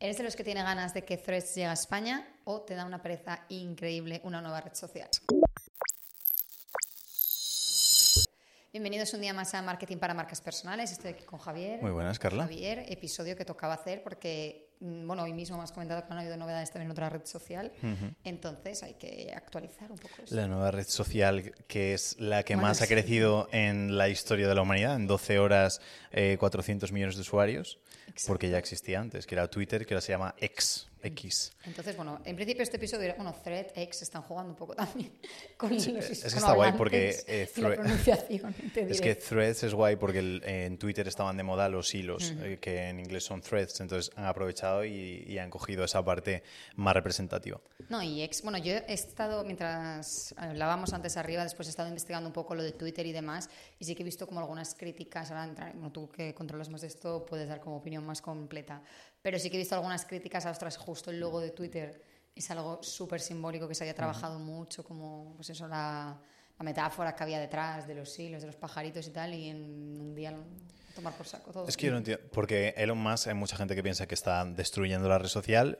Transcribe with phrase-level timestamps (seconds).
[0.00, 2.84] ¿Eres de los que tiene ganas de que Threads llegue a España o te da
[2.84, 5.08] una pereza increíble una nueva red social?
[8.72, 10.92] Bienvenidos un día más a Marketing para Marcas Personales.
[10.92, 11.82] Estoy aquí con Javier.
[11.82, 12.44] Muy buenas, Carla.
[12.44, 16.20] Javier, episodio que tocaba hacer porque, bueno, hoy mismo me has comentado que no ha
[16.20, 17.72] habido novedades también en otra red social.
[18.24, 20.34] Entonces hay que actualizar un poco eso.
[20.34, 24.48] La nueva red social que es la que Bueno, más ha crecido en la historia
[24.48, 25.80] de la humanidad, en 12 horas,
[26.12, 27.78] eh, 400 millones de usuarios,
[28.26, 30.88] porque ya existía antes, que era Twitter, que ahora se llama X.
[31.02, 31.52] X.
[31.64, 35.12] Entonces, bueno, en principio este episodio era, bueno, Thread, X están jugando un poco también
[35.56, 38.54] con los es que está guay porque, eh, y la pronunciación.
[38.74, 42.58] Es que Threads es guay porque el- en Twitter estaban de moda los hilos, eh,
[42.60, 46.42] que en inglés son threads, entonces han aprovechado y, y han cogido esa parte
[46.76, 47.60] más representativa.
[47.88, 52.28] No, y ex, bueno, yo he estado, mientras hablábamos antes arriba, después he estado investigando
[52.28, 55.30] un poco lo de Twitter y demás, y sí que he visto como algunas críticas,
[55.30, 58.82] ahora bueno, tú que controlas más de esto puedes dar como opinión más completa,
[59.28, 62.02] pero sí que he visto algunas críticas a, ostras, justo el logo de Twitter
[62.34, 66.18] es algo súper simbólico que se había trabajado mucho, como, pues eso, la,
[66.58, 70.00] la metáfora que había detrás de los hilos, de los pajaritos y tal, y en
[70.00, 70.44] un día lo-
[70.94, 71.68] tomar por saco todo.
[71.68, 74.44] Es que yo no entiendo, porque Elon Musk hay mucha gente que piensa que está
[74.46, 75.78] destruyendo la red social.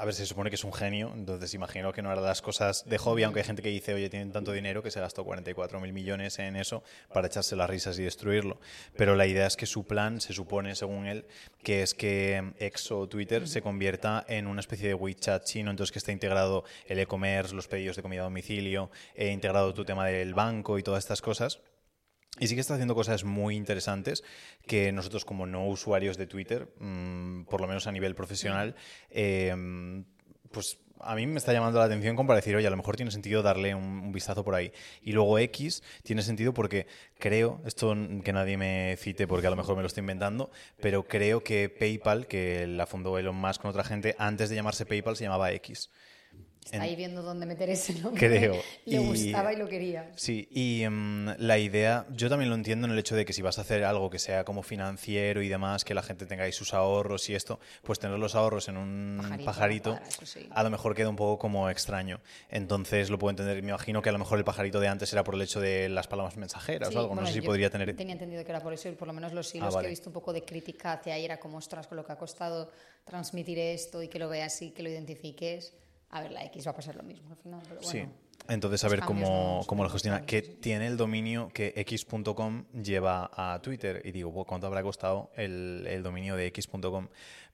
[0.00, 2.88] A ver, se supone que es un genio, entonces imagino que no hará las cosas
[2.88, 5.78] de hobby, aunque hay gente que dice, oye, tienen tanto dinero que se gastó 44
[5.78, 8.58] mil millones en eso para echarse las risas y destruirlo.
[8.96, 11.26] Pero la idea es que su plan, se supone, según él,
[11.62, 15.92] que es que X o Twitter se convierta en una especie de WeChat chino, entonces
[15.92, 20.06] que esté integrado el e-commerce, los pedidos de comida a domicilio, e integrado tu tema
[20.06, 21.60] del banco y todas estas cosas.
[22.38, 24.22] Y sí que está haciendo cosas muy interesantes
[24.66, 28.76] que nosotros como no usuarios de Twitter, mm, por lo menos a nivel profesional,
[29.10, 29.54] eh,
[30.52, 32.96] pues a mí me está llamando la atención como para decir, oye, a lo mejor
[32.96, 34.72] tiene sentido darle un, un vistazo por ahí.
[35.02, 36.86] Y luego X tiene sentido porque
[37.18, 40.50] creo, esto que nadie me cite porque a lo mejor me lo estoy inventando,
[40.80, 44.86] pero creo que PayPal, que la fundó Elon Musk con otra gente, antes de llamarse
[44.86, 45.90] PayPal se llamaba X.
[46.64, 48.28] Está ahí viendo dónde meter ese nombre.
[48.28, 48.54] Creo.
[48.86, 50.12] Le gustaba y lo quería.
[50.14, 53.42] Sí, y mm, la idea, yo también lo entiendo en el hecho de que si
[53.42, 56.52] vas a hacer algo que sea como financiero y demás, que la gente tenga ahí
[56.52, 60.46] sus ahorros y esto, pues tener los ahorros en un Pajarito, sí.
[60.50, 62.20] a lo mejor queda un poco como extraño.
[62.50, 63.60] Entonces lo puedo entender.
[63.62, 65.88] Me imagino que a lo mejor el pajarito de antes era por el hecho de
[65.88, 67.08] las palabras mensajeras Sí, o algo.
[67.14, 67.96] bueno, no sé si podría tener.
[67.96, 69.86] Tenía entendido que era por eso y por lo menos los hilos Ah, vale.
[69.86, 72.12] que he visto un poco de crítica hacia ahí era como, ostras, con lo que
[72.12, 72.70] ha costado
[73.04, 75.72] transmitir esto y que lo veas y que lo identifiques.
[76.10, 77.90] A ver, la X va a pasar lo mismo al final, pero bueno.
[77.90, 78.06] Sí.
[78.48, 80.26] Entonces, a ver cómo, cómo lo gestiona.
[80.26, 84.02] Que tiene el dominio que x.com lleva a Twitter.
[84.04, 87.08] Y digo, "Buah, ¿cuánto habrá costado el, el dominio de x.com?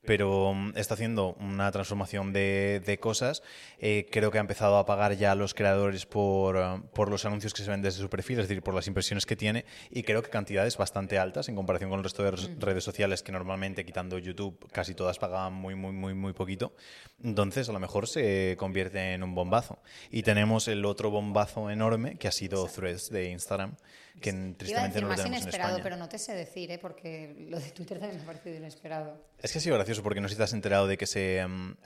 [0.06, 3.42] Pero mm, está haciendo una transformación de, de cosas.
[3.80, 7.24] Eh, creo que ha empezado a pagar ya a los creadores por, eh, por los
[7.24, 9.64] anuncios que se ven desde su perfil, es decir, por las impresiones que tiene.
[9.90, 13.22] Y creo que cantidades bastante altas en comparación con el resto de res- redes sociales
[13.24, 16.72] que normalmente, quitando YouTube, casi todas pagaban muy, muy, muy, muy poquito.
[17.24, 19.80] Entonces, a lo mejor se convierte en un bombazo.
[20.12, 23.74] Y tenemos el otro bombazo enorme que ha sido Threads de Instagram,
[24.20, 25.82] que Te iba a tristemente decir no lo más tenemos en inesperado, España.
[25.82, 26.78] pero no te sé decir, ¿eh?
[26.78, 29.20] porque lo de Twitter también me ha parecido inesperado.
[29.42, 31.40] Es que ha sido gracioso porque no sé si te has enterado de que se
[31.40, 31.76] am,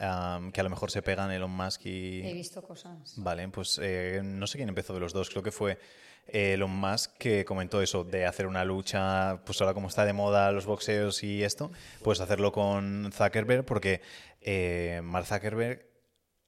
[0.53, 3.15] que a lo mejor se pegan Elon Musk y He visto cosas.
[3.17, 5.79] Vale, pues eh, no sé quién empezó de los dos, creo que fue
[6.29, 10.53] Elon Musk que comentó eso de hacer una lucha, pues ahora como está de moda
[10.53, 11.73] los boxeos y esto,
[12.03, 14.01] pues hacerlo con Zuckerberg porque
[14.41, 15.90] eh, Mark Zuckerberg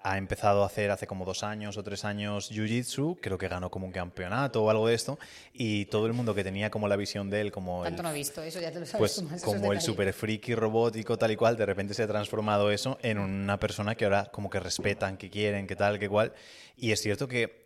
[0.05, 3.71] ha empezado a hacer hace como dos años o tres años Jiu-Jitsu, creo que ganó
[3.71, 5.19] como un campeonato o algo de esto,
[5.53, 8.11] y todo el mundo que tenía como la visión de él como Tanto el no
[8.11, 9.43] he visto, eso ya te lo sabes pues tú más.
[9.43, 13.19] como el super friki robótico tal y cual, de repente se ha transformado eso en
[13.19, 16.33] una persona que ahora como que respetan, que quieren, que tal, que cual.
[16.77, 17.63] Y es cierto que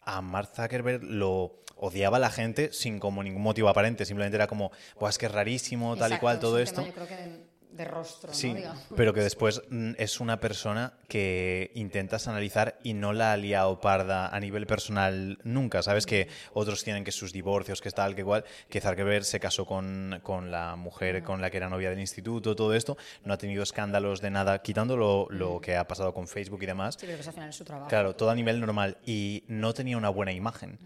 [0.00, 4.70] a Mark Zuckerberg lo odiaba la gente sin como ningún motivo aparente, simplemente era como,
[4.98, 6.82] pues es que es rarísimo, tal y Exacto, cual, es todo esto.
[6.82, 8.34] tema, yo creo que de, rostro, ¿no?
[8.34, 8.84] Sí, Digamos.
[8.96, 13.80] pero que después mm, es una persona que intentas analizar y no la ha liado
[13.80, 15.82] parda a nivel personal nunca.
[15.82, 19.66] Sabes que otros tienen que sus divorcios, que tal, que igual, que Zuckerberg se casó
[19.66, 23.38] con, con la mujer con la que era novia del instituto, todo esto, no ha
[23.38, 26.96] tenido escándalos de nada, quitando lo, lo que ha pasado con Facebook y demás.
[26.98, 27.88] Sí, pero que al final es su trabajo.
[27.88, 30.78] Claro, todo a nivel normal y no tenía una buena imagen.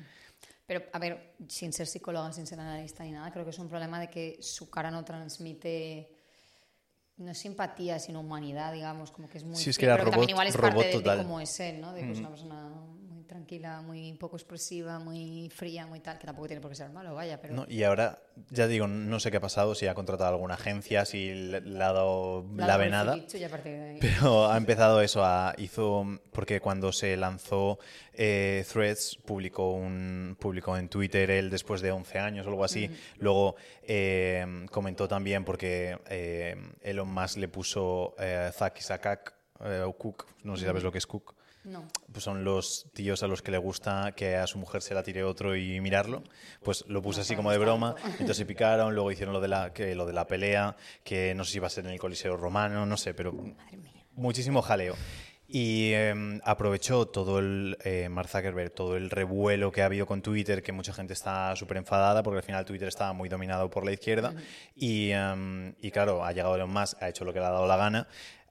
[0.66, 3.68] Pero, a ver, sin ser psicóloga, sin ser analista ni nada, creo que es un
[3.68, 6.10] problema de que su cara no transmite.
[7.18, 9.56] No es simpatía, sino humanidad, digamos, como que es muy.
[9.56, 11.60] Sí, es que era pero también robot- igual es robot parte de- de, cómo es
[11.60, 11.92] él, ¿no?
[11.94, 12.70] De que es una persona
[13.26, 17.14] tranquila, muy poco expresiva, muy fría, muy tal, que tampoco tiene por qué ser malo,
[17.14, 17.54] vaya, pero...
[17.54, 18.18] No, y ahora,
[18.50, 21.92] ya digo, no sé qué ha pasado, si ha contratado alguna agencia, si le, ha
[21.92, 23.16] dado la, venada,
[24.00, 27.78] pero ha empezado eso, a, hizo, porque cuando se lanzó
[28.12, 32.90] eh, Threads, publicó, un, publicó en Twitter él después de 11 años o algo así,
[33.18, 39.92] luego eh, comentó también porque eh, Elon Musk le puso eh, Zaki Sakak, eh, o
[39.92, 41.35] Cook, no sé si sabes lo que es Cook.
[41.66, 41.84] No.
[42.12, 45.02] Pues son los tíos a los que le gusta que a su mujer se la
[45.02, 46.22] tire otro y mirarlo.
[46.62, 47.96] Pues lo puse así como de broma.
[48.04, 51.44] Entonces se picaron, luego hicieron lo de la, que, lo de la pelea, que no
[51.44, 53.34] sé si iba a ser en el Coliseo Romano, no sé, pero
[54.12, 54.94] muchísimo jaleo.
[55.48, 60.22] Y eh, aprovechó todo el, eh, Mark Zuckerberg, todo el revuelo que ha habido con
[60.22, 63.84] Twitter, que mucha gente está súper enfadada porque al final Twitter estaba muy dominado por
[63.84, 64.34] la izquierda.
[64.76, 67.66] y, em, y claro, ha llegado Elon Musk, ha hecho lo que le ha dado
[67.66, 68.06] la gana,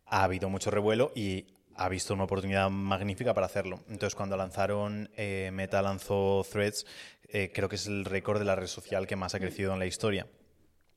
[0.06, 1.46] ha habido mucho revuelo y
[1.76, 3.82] ha visto una oportunidad magnífica para hacerlo.
[3.90, 6.86] Entonces, cuando lanzaron, eh, Meta lanzó Threads,
[7.28, 9.80] eh, creo que es el récord de la red social que más ha crecido en
[9.80, 10.28] la historia.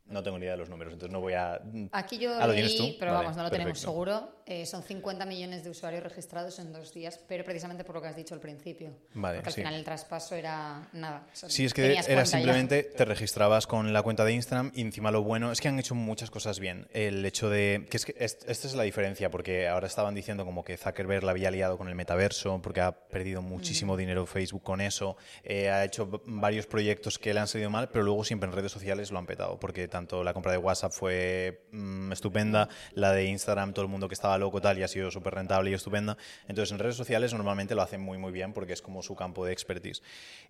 [0.06, 1.60] No tengo ni idea de los números, entonces no voy a...
[1.92, 3.90] Aquí yo Ah, ¿lo leí, pero Vale, vamos, no lo tenemos perfecto.
[3.90, 4.37] seguro.
[4.50, 8.08] Eh, son 50 millones de usuarios registrados en dos días, pero precisamente por lo que
[8.08, 8.92] has dicho al principio.
[9.12, 9.60] Vale, Porque al sí.
[9.60, 11.26] final el traspaso era nada.
[11.30, 12.24] o sea, Sí, es que era ya.
[12.24, 15.78] simplemente te registrabas con la cuenta de Instagram y encima lo bueno es que han
[15.78, 16.88] hecho muchas cosas bien.
[16.94, 20.46] El hecho de que es que es- esta es la diferencia porque ahora estaban diciendo
[20.46, 23.98] como que Zuckerberg la había liado con el metaverso porque ha perdido muchísimo Mm.
[23.98, 28.02] dinero Facebook con eso, eh, ha hecho varios proyectos que le han salido mal, pero
[28.02, 31.66] luego siempre en redes sociales lo han petado porque tanto la compra de WhatsApp fue
[31.70, 35.10] mm, estupenda, la de Instagram todo el mundo que estaba loco tal y ha sido
[35.10, 36.16] súper rentable y estupenda.
[36.46, 39.44] Entonces en redes sociales normalmente lo hacen muy muy bien porque es como su campo
[39.44, 40.02] de expertise.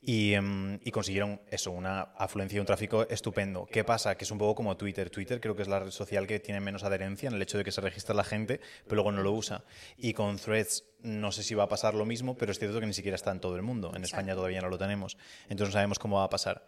[0.03, 3.67] Y, em, y consiguieron eso, una afluencia y un tráfico estupendo.
[3.67, 4.17] ¿Qué pasa?
[4.17, 5.11] Que es un poco como Twitter.
[5.11, 7.65] Twitter creo que es la red social que tiene menos adherencia en el hecho de
[7.65, 9.65] que se registra la gente, pero luego no lo usa.
[9.97, 12.87] Y con Threads no sé si va a pasar lo mismo, pero es cierto que
[12.87, 13.93] ni siquiera está en todo el mundo.
[13.95, 15.17] En España todavía no lo tenemos.
[15.49, 16.67] Entonces no sabemos cómo va a pasar.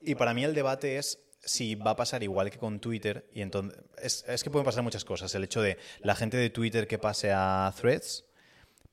[0.00, 3.28] Y para mí el debate es si va a pasar igual que con Twitter.
[3.32, 5.34] Y entonces es, es que pueden pasar muchas cosas.
[5.34, 8.24] El hecho de la gente de Twitter que pase a Threads,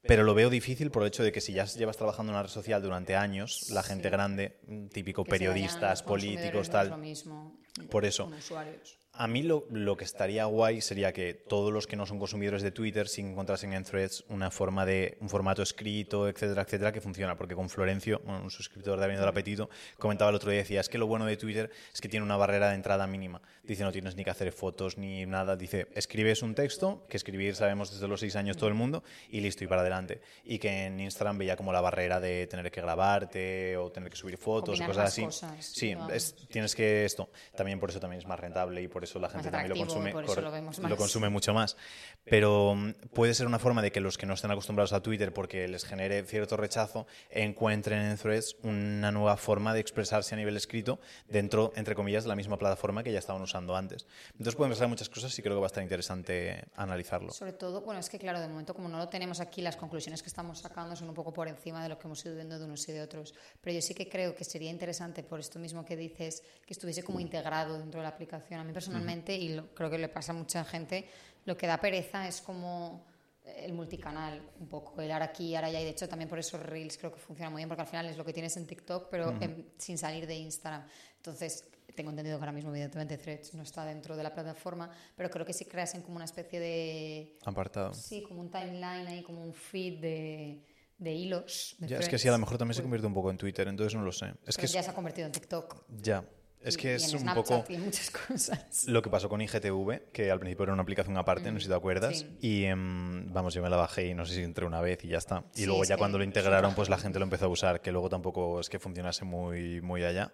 [0.03, 2.43] pero lo veo difícil por el hecho de que si ya llevas trabajando en una
[2.43, 6.85] red social durante años, la gente grande, mm, típico Que periodistas, políticos, tal.
[6.87, 7.59] es lo mismo
[7.89, 8.25] Por eso.
[8.25, 8.97] usuarios.
[9.19, 12.61] A mí lo, lo que estaría guay sería que todos los que no son consumidores
[12.61, 17.01] de Twitter sí encontrasen en Threads una forma de un formato escrito, etcétera, etcétera, que
[17.01, 17.35] funciona.
[17.35, 20.81] Porque con Florencio, bueno, un suscriptor de Avenida del Apetito, comentaba el otro día, decía,
[20.81, 23.41] es que lo bueno de Twitter es que tiene una barrera de entrada mínima.
[23.63, 25.55] Dice, no tienes ni que hacer fotos ni nada.
[25.55, 29.41] Dice, escribes un texto, que escribir sabemos desde los seis años todo el mundo, y
[29.41, 30.21] listo, y para adelante.
[30.45, 34.15] Y que en Instagram veía como la barrera de tener que grabarte o tener que
[34.15, 35.23] subir fotos, Combinar cosas así.
[35.23, 37.29] cosas, sí, es- tienes que esto.
[37.55, 40.11] También por eso también es más rentable y por eso la gente también lo consume,
[40.11, 40.93] por eso corre- lo vemos más.
[40.95, 41.77] consume mucho más.
[42.25, 45.33] Pero mm, puede ser una forma de que los que no estén acostumbrados a Twitter
[45.33, 50.57] porque les genere cierto rechazo encuentren en Threads una nueva forma de expresarse a nivel
[50.57, 54.05] escrito dentro, entre comillas, de la misma plataforma que ya estaban usando antes.
[54.33, 57.31] Entonces pueden pasar muchas cosas y creo que va a estar interesante analizarlo.
[57.31, 60.21] Sobre todo, bueno, es que claro, de momento como no lo tenemos aquí, las conclusiones
[60.21, 62.65] que estamos sacando son un poco por encima de lo que hemos ido viendo de
[62.65, 63.33] unos y de otros.
[63.61, 67.03] Pero yo sí que creo que sería interesante, por esto mismo que dices, que estuviese
[67.03, 68.59] como integrado dentro de la aplicación.
[68.59, 68.96] A mí personalmente,
[69.35, 71.07] y lo- creo que le pasa a mucha gente,
[71.45, 73.05] lo que da pereza es como
[73.45, 76.57] el multicanal, un poco, el ahora aquí, ahora allá, y de hecho también por eso
[76.57, 79.07] Reels creo que funciona muy bien, porque al final es lo que tienes en TikTok,
[79.09, 80.85] pero en- sin salir de Instagram.
[81.15, 81.63] Entonces,
[81.95, 85.45] tengo entendido que ahora mismo evidentemente Threads no está dentro de la plataforma, pero creo
[85.45, 87.93] que si creasen como una especie de, Apartado.
[87.93, 90.65] sí, como un timeline ahí, como un feed de,
[90.97, 91.75] de hilos.
[91.79, 93.65] de Ya, es que sí, a lo mejor también se convierte un poco en Twitter,
[93.69, 94.25] entonces no lo sé.
[94.25, 95.85] Es pero que es, ya se ha convertido en TikTok.
[96.01, 96.23] ya.
[96.67, 97.65] Es que y es en un Snapchat poco...
[97.71, 98.85] y en muchas cosas.
[98.87, 101.69] Lo que pasó con IGTV, que al principio era una aplicación aparte, no sé si
[101.69, 102.37] te acuerdas, sí.
[102.41, 105.07] y em, vamos, yo me la bajé y no sé si entré una vez y
[105.07, 105.43] ya está.
[105.55, 107.19] Y Sí, luego ya cuando lo integraron, pues la gente.
[107.19, 110.31] lo empezó a usar, que luego tampoco es que funcionase muy, muy allá.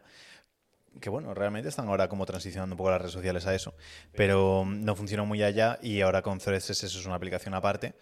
[1.01, 3.73] Que bueno, realmente están ahora como transicionando un poco las redes sociales a eso,
[4.15, 7.95] pero mm, no funcionó muy allá y ahora con Threads eso es una aplicación aparte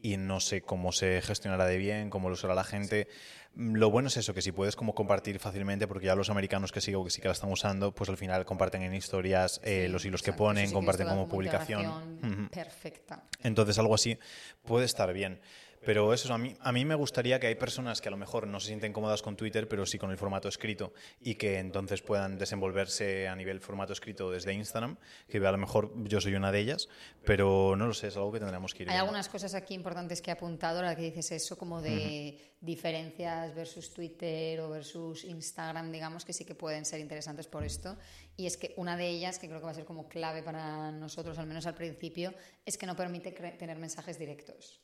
[0.00, 3.08] y no sé cómo se gestionará de bien, cómo lo usará la gente.
[3.47, 6.70] Mm, Lo bueno es eso, que si puedes como compartir fácilmente, porque ya los americanos
[6.70, 9.86] que sigo que sí que la están usando, pues al final comparten en historias eh,
[9.86, 12.48] Sí, los hilos que ponen, sí comparten como publicación.
[12.52, 13.24] Perfecta.
[13.42, 14.16] Entonces algo así
[14.62, 15.40] puede estar bien.
[15.84, 18.46] Pero eso, a mí, a mí me gustaría que hay personas que a lo mejor
[18.46, 22.02] no se sienten cómodas con Twitter, pero sí con el formato escrito y que entonces
[22.02, 24.96] puedan desenvolverse a nivel formato escrito desde Instagram,
[25.28, 26.88] que a lo mejor yo soy una de ellas,
[27.24, 29.04] pero no lo sé, es algo que tendremos que ir Hay viendo.
[29.04, 33.92] algunas cosas aquí importantes que he apuntado, ahora que dices eso, como de diferencias versus
[33.94, 37.96] Twitter o versus Instagram, digamos, que sí que pueden ser interesantes por esto.
[38.36, 40.90] Y es que una de ellas, que creo que va a ser como clave para
[40.90, 42.34] nosotros, al menos al principio,
[42.64, 44.80] es que no permite tener mensajes directos,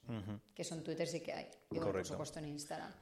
[0.55, 2.93] que eso en Twitter sí que hay, y bueno, por supuesto en Instagram.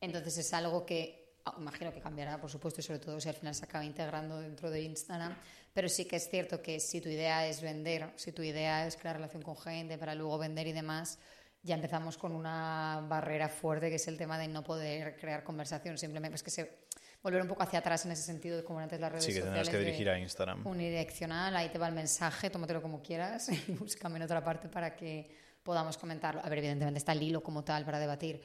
[0.00, 3.34] Entonces es algo que ah, imagino que cambiará, por supuesto, y sobre todo si al
[3.34, 5.36] final se acaba integrando dentro de Instagram.
[5.72, 8.96] Pero sí que es cierto que si tu idea es vender, si tu idea es
[8.96, 11.18] crear relación con gente para luego vender y demás,
[11.62, 15.96] ya empezamos con una barrera fuerte que es el tema de no poder crear conversación.
[15.98, 16.82] Simplemente es que se
[17.22, 19.62] volver un poco hacia atrás en ese sentido como antes las redes Sí, que sociales.
[19.68, 20.66] tendrás que dirigir a Instagram.
[20.66, 24.96] Unidireccional, ahí te va el mensaje, tómatelo como quieras y búscame en otra parte para
[24.96, 25.30] que
[25.62, 26.40] podamos comentarlo.
[26.44, 28.42] A ver, evidentemente está el hilo como tal para debatir,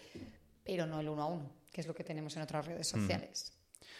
[0.63, 3.56] pero no el uno a uno, que es lo que tenemos en otras redes sociales.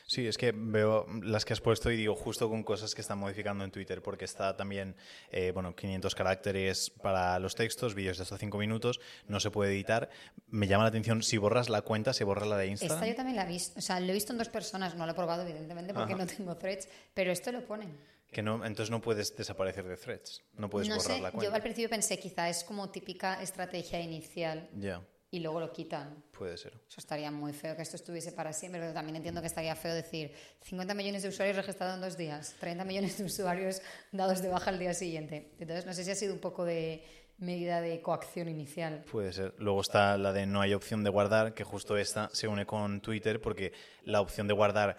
[0.08, 3.20] Sí, es que veo las que has puesto y digo justo con cosas que están
[3.20, 4.96] modificando en Twitter, porque está también,
[5.32, 9.74] eh, bueno, 500 caracteres para los textos, vídeos de hasta 5 minutos, no se puede
[9.74, 10.10] editar.
[10.48, 12.98] Me llama la atención, si borras la cuenta, se borra la de Instagram.
[13.00, 15.06] Esta yo también la he visto, o sea, lo he visto en dos personas, no
[15.06, 16.24] lo he probado evidentemente porque Ajá.
[16.24, 17.90] no tengo threads, pero esto lo ponen.
[18.32, 21.36] Que no, entonces no puedes desaparecer de threads, no puedes no borrar sé, la yo
[21.36, 21.56] cuenta.
[21.56, 26.24] al principio pensé quizá es como típica estrategia inicial Ya, y luego lo quitan.
[26.32, 26.74] puede ser.
[26.88, 29.94] Eso estaría muy feo que esto estuviese para siempre, pero también entiendo que estaría feo
[29.94, 30.32] decir
[30.62, 33.82] 50 millones de usuarios registrados en dos días, 30 millones de usuarios
[34.12, 35.52] dados de baja al día siguiente.
[35.60, 37.04] Entonces, no sé si ha sido un poco de
[37.38, 39.04] medida de coacción inicial.
[39.12, 39.54] Puede ser.
[39.58, 43.02] Luego está la de no hay opción de guardar, que justo esta se une con
[43.02, 44.98] Twitter porque la opción de guardar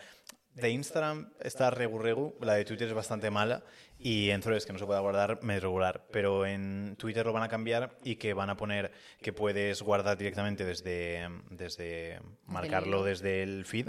[0.60, 3.62] de Instagram está regu regu, la de Twitter es bastante mala
[4.00, 7.42] y en Threads que no se pueda guardar me regular, pero en Twitter lo van
[7.42, 13.42] a cambiar y que van a poner que puedes guardar directamente desde, desde marcarlo desde
[13.42, 13.88] el feed,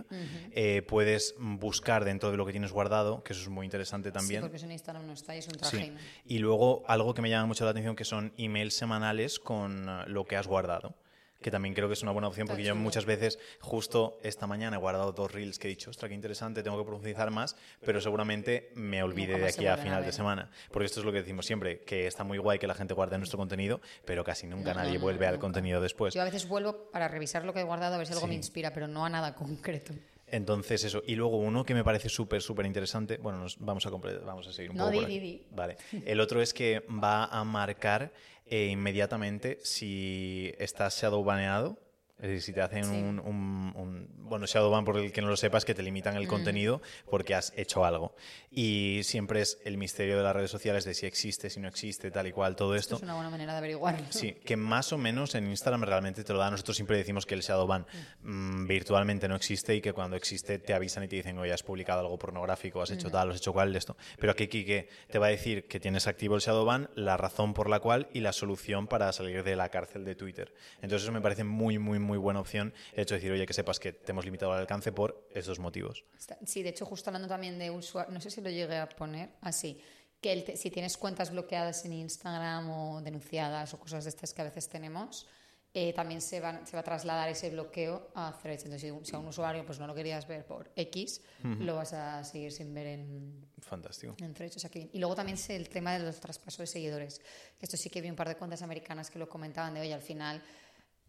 [0.51, 4.41] Eh, puedes buscar dentro de lo que tienes guardado, que eso es muy interesante también.
[4.41, 5.59] Sí, porque eso en Instagram no está y es un Sí.
[5.59, 5.97] trajín.
[6.25, 10.25] Y luego algo que me llama mucho la atención que son emails semanales con lo
[10.25, 10.95] que has guardado.
[11.41, 14.75] Que también creo que es una buena opción porque yo muchas veces, justo esta mañana
[14.75, 17.55] he guardado dos reels que he dicho, ostras, qué interesante, tengo que profundizar más,
[17.85, 20.51] pero seguramente me olvide de aquí a final de semana.
[20.71, 23.17] Porque esto es lo que decimos siempre, que está muy guay que la gente guarde
[23.17, 25.41] nuestro contenido, pero casi nunca No, no, nadie no, vuelve al nunca.
[25.41, 26.13] contenido después.
[26.13, 28.29] Yo a veces vuelvo para revisar lo que he guardado, a ver si algo Sí.
[28.29, 29.93] me inspira, pero no a nada concreto.
[30.31, 31.01] Entonces, eso.
[31.05, 33.17] Y luego uno que me parece súper, súper interesante.
[33.17, 34.91] Bueno, nos vamos a, vamos a seguir un No, poco.
[34.93, 35.19] di, por aquí.
[35.19, 35.45] di, di.
[35.51, 35.77] Vale.
[36.05, 38.11] El otro es que va a marcar
[38.45, 41.77] eh, inmediatamente si estás shadow baneado.
[42.19, 42.91] Es decir, si te hacen Sí.
[42.91, 46.27] un, un- un- Bueno, Shadowban, por el que no lo sepas, que te limitan el
[46.27, 48.13] contenido porque has hecho algo.
[48.51, 52.11] Y siempre es el misterio de las redes sociales de si existe, si no existe,
[52.11, 52.95] tal y cual, todo Esto esto.
[52.97, 54.05] es una buena manera de averiguarlo.
[54.11, 56.51] Sí, que más o menos en Instagram realmente te lo da.
[56.51, 57.87] Nosotros siempre decimos que el Shadowban
[58.21, 61.63] mm, virtualmente no existe y que cuando existe te avisan y te dicen, oye, has
[61.63, 63.95] publicado algo pornográfico, has hecho tal, has hecho cual de esto.
[64.19, 67.69] Pero aquí Kike te va a decir que tienes activo el Shadowban, la razón por
[67.69, 70.53] la cual y la solución para salir de la cárcel de Twitter.
[70.81, 72.73] Entonces eso me parece muy, muy, muy buena opción.
[72.93, 75.59] El hecho de decir, oye, que sepas que te hemos limitado el alcance por estos
[75.59, 76.03] motivos.
[76.45, 79.29] Sí, de hecho, justo hablando también de usuarios, no sé si lo llegué a poner
[79.41, 79.79] así,
[80.21, 84.41] que el si tienes cuentas bloqueadas en Instagram o denunciadas o cosas de estas que
[84.41, 85.27] a veces tenemos,
[85.71, 88.63] eh, también se, van- se va a trasladar ese bloqueo a Threads.
[88.65, 91.75] Entonces, si, un- si a un usuario pues no lo querías ver por X, lo
[91.75, 94.15] vas a seguir sin ver en, Fantástico.
[94.19, 94.57] en Threads.
[94.57, 97.21] O sea que- y luego también sé el tema de los traspasos de seguidores.
[97.61, 100.01] Esto sí que vi un par de cuentas americanas que lo comentaban de, oye, al
[100.01, 100.41] final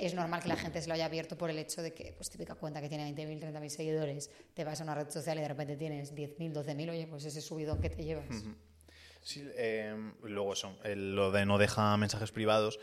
[0.00, 2.30] es normal que la gente se lo haya abierto por el hecho de que, pues
[2.30, 5.48] típica cuenta que tiene 20.000, 30.000 seguidores, te vas a una red social y de
[5.48, 8.26] repente tienes 10.000, 12.000, oye, pues ese subidón que te llevas.
[9.22, 12.80] Sí, eh, luego eso, el- lo de no deja mensajes privados.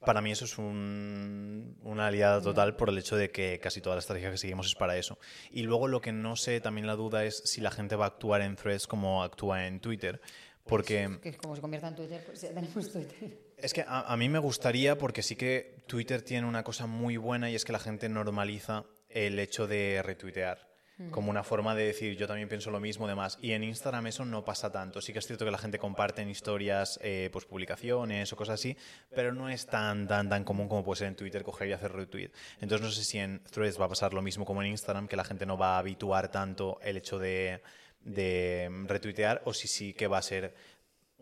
[0.00, 3.96] Para mí eso es un- una aliada total por el hecho de que casi toda
[3.96, 5.18] la estrategia que seguimos es para eso.
[5.50, 8.08] Y luego lo que no sé, también la duda es si la gente va a
[8.08, 10.20] actuar en threads como actúa en Twitter.
[10.64, 13.49] Porque Que como se convierta en Twitter, pues ya tenemos Twitter.
[13.62, 17.16] Es que a, a mí me gustaría, porque sí que Twitter tiene una cosa muy
[17.16, 20.70] buena y es que la gente normaliza el hecho de retuitear.
[21.10, 23.38] Como una forma de decir, yo también pienso lo mismo, demás.
[23.40, 25.00] Y en Instagram eso no pasa tanto.
[25.00, 28.60] Sí que es cierto que la gente comparte en historias, eh, pues publicaciones o cosas
[28.60, 28.76] así,
[29.14, 31.92] pero no es tan, tan, tan común como puede ser en Twitter coger y hacer
[31.92, 32.32] retweet.
[32.60, 35.16] Entonces no sé si en Threads va a pasar lo mismo como en Instagram, que
[35.16, 37.62] la gente no va a habituar tanto el hecho de,
[38.02, 40.54] de retuitear, o si sí que va a ser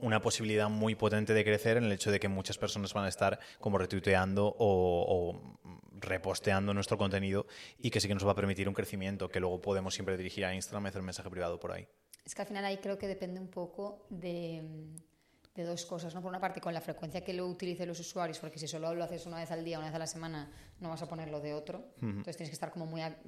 [0.00, 3.08] una posibilidad muy potente de crecer en el hecho de que muchas personas van a
[3.08, 5.58] estar como retuiteando o, o
[6.00, 7.46] reposteando nuestro contenido
[7.78, 10.44] y que sí que nos va a permitir un crecimiento que luego podemos siempre dirigir
[10.44, 11.86] a Instagram y hacer un mensaje privado por ahí.
[12.24, 14.62] Es que al final ahí creo que depende un poco de,
[15.54, 16.20] de dos cosas, ¿no?
[16.22, 19.02] Por una parte, con la frecuencia que lo utilicen los usuarios, porque si solo lo
[19.04, 21.54] haces una vez al día, una vez a la semana, no vas a ponerlo de
[21.54, 21.86] otro.
[22.02, 23.18] Entonces tienes que estar como muy, a-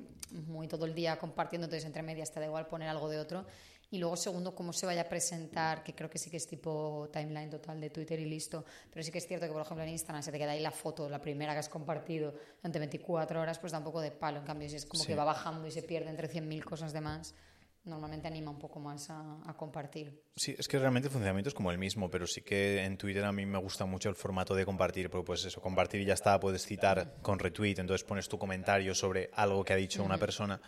[0.46, 3.46] muy todo el día compartiendo, entonces entre medias te da igual poner algo de otro.
[3.92, 7.08] Y luego, segundo, cómo se vaya a presentar, que creo que sí que es tipo
[7.12, 8.64] timeline total de Twitter y listo.
[8.88, 10.70] Pero sí que es cierto que, por ejemplo, en Instagram se te queda ahí la
[10.70, 14.38] foto, la primera que has compartido durante 24 horas, pues da un poco de palo.
[14.38, 15.08] En cambio, si es como Sí.
[15.08, 17.34] que va bajando y se pierde entre 100.000 cosas de más,
[17.82, 20.22] normalmente anima un poco más a, a, compartir.
[20.36, 23.24] Sí, es que realmente el funcionamiento es como el mismo, pero sí que en Twitter
[23.24, 26.14] a mí me gusta mucho el formato de compartir, porque pues eso, compartir y ya
[26.14, 30.18] está, puedes citar con retweet, entonces pones tu comentario sobre algo que ha dicho una
[30.18, 30.60] persona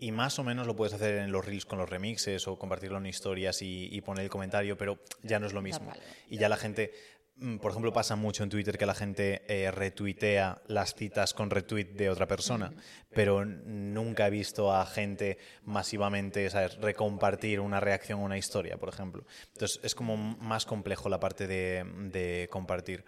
[0.00, 2.98] y más o menos lo puedes hacer en los reels con los remixes o compartirlo
[2.98, 5.92] en historias y, poner el comentario, pero ya no es lo mismo.
[6.28, 6.92] Y ya la gente,
[7.36, 11.50] mm, por ejemplo, pasa mucho en Twitter que la gente eh, retuitea las citas con
[11.50, 12.72] retweet de otra persona,
[13.12, 16.76] pero nunca he visto a gente masivamente ¿sabes?
[16.78, 19.24] recompartir una reacción a una historia, por ejemplo.
[19.52, 23.04] Entonces es como más complejo la parte de, de compartir.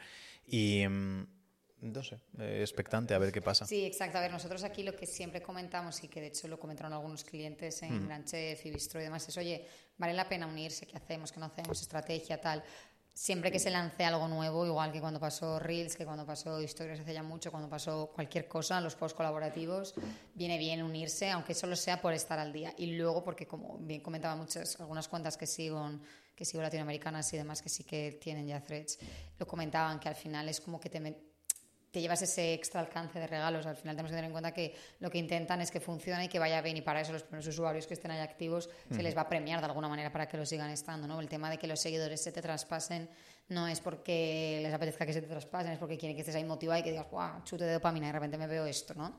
[0.47, 1.27] Y mm,
[1.83, 3.67] no sé, eh, expectante a ver qué pasa.
[3.67, 4.19] Sí, exacto.
[4.19, 7.25] A ver, nosotros aquí lo que siempre comentamos y que de hecho lo comentaron algunos
[7.25, 8.07] clientes en mm.
[8.07, 9.67] Gran Chef y Bistro y demás es, oye,
[9.99, 11.33] vale la pena unirse, ¿qué hacemos?
[11.33, 11.81] ¿Qué no hacemos?
[11.81, 12.63] Estrategia, tal.
[13.15, 17.01] Siempre que se lance algo nuevo, igual que cuando pasó Reels, que cuando pasó Historias
[17.01, 19.95] hace ya mucho, cuando pasó cualquier cosa, los post colaborativos,
[20.35, 22.73] viene bien unirse, aunque solo sea por estar al día.
[22.79, 25.91] Y luego, porque como bien comentaba muchas, algunas cuentas que sigo,
[26.35, 28.99] que sigo latinoamericanas y demás, que sí que tienen ya threads,
[29.39, 31.32] lo comentaban que al final es como que te
[31.93, 33.67] te llevas ese extra alcance de regalos.
[33.67, 36.29] Al final tenemos que tener en cuenta que lo que intentan es que funcione y
[36.29, 39.15] que vaya bien y para eso los primeros usuarios que estén ahí activos se les
[39.15, 41.07] va a premiar de alguna manera para que lo sigan estando.
[41.07, 41.21] ¿no?
[41.21, 43.11] El tema de que los seguidores se te traspasen
[43.51, 46.45] no es porque les apetezca que se te traspasen, es porque quieren que estés ahí
[46.45, 49.19] motivado y que digas, guau, chute de dopamina y de repente me veo esto, ¿no?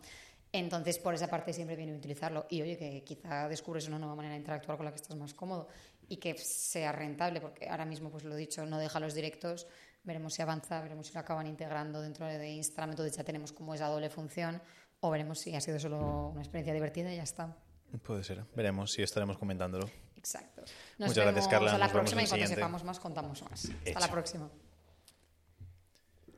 [0.52, 2.46] Entonces, por esa parte siempre viene a utilizarlo.
[2.50, 5.34] Y oye, que quizá descubres una nueva manera de interactuar con la que estás más
[5.34, 5.68] cómodo
[6.08, 9.68] y que sea rentable, porque ahora mismo, pues lo he dicho, no deja los directos
[10.04, 13.74] veremos si avanza, veremos si lo acaban integrando dentro de Instagram, entonces ya tenemos como
[13.74, 14.62] esa doble función,
[15.00, 17.56] o veremos si ha sido solo una experiencia divertida y ya está.
[18.04, 19.90] Puede ser, veremos si estaremos comentándolo.
[20.18, 20.64] Exacto.
[20.98, 21.72] Nos Muchas gracias, Carla.
[21.72, 23.70] Hasta la próxima y cuando sepamos más contamos más.
[23.86, 24.50] Hasta la próxima.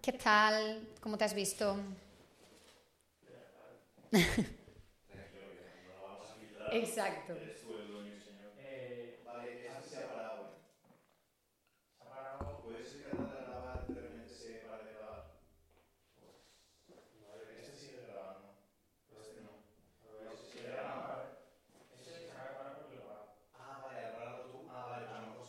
[0.02, 0.90] ¿Qué tal?
[1.00, 1.78] ¿Cómo te has visto?
[6.72, 7.36] Exacto.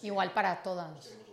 [0.07, 1.26] Igual para todas.